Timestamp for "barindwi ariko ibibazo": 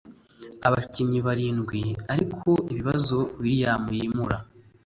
1.27-3.17